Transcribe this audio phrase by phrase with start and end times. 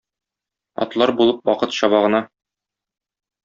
[0.85, 2.25] Атлар булып вакыт чаба гына!